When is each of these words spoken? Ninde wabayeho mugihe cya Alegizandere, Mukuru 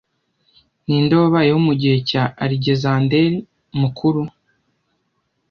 Ninde 0.85 1.13
wabayeho 1.21 1.59
mugihe 1.67 1.97
cya 2.09 2.23
Alegizandere, 2.43 3.37
Mukuru 3.79 4.21